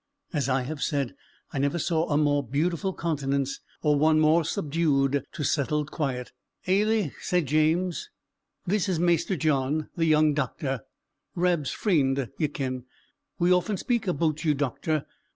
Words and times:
As 0.33 0.49
I 0.49 0.63
have 0.63 0.81
said, 0.81 1.13
I 1.53 1.59
never 1.59 1.77
saw 1.77 2.09
a 2.09 2.17
more 2.17 2.41
beautiful 2.41 2.91
countenance 2.91 3.59
or 3.83 3.99
one 3.99 4.19
more 4.19 4.43
subdued 4.43 5.23
to 5.33 5.43
settled 5.43 5.91
quiet. 5.91 6.31
"Ailie," 6.67 7.13
said 7.21 7.45
James, 7.45 8.09
"this 8.65 8.89
is 8.89 8.97
Maister 8.99 9.35
John, 9.35 9.89
the 9.95 10.05
young 10.05 10.33
doctor; 10.33 10.81
Rab's 11.35 11.69
freend, 11.69 12.31
ye 12.39 12.47
ken. 12.47 12.85
We 13.37 13.53
often 13.53 13.77
speak 13.77 14.07
aboot 14.07 14.43
you, 14.43 14.55
doctor." 14.55 15.05